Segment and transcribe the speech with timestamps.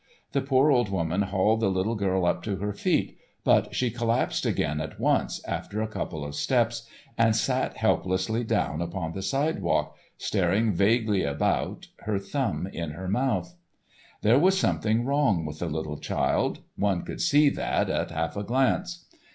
[0.31, 4.47] The poor old woman hauled the little girl up to her feet, but she collapsed
[4.47, 6.89] again at once after a couple of steps
[7.19, 13.53] and sat helplessly down upon the sidewalk, staring vaguely about, her thumb in her mouth.
[14.23, 19.05] There was something wrong with the little child—one could see that at half a glance.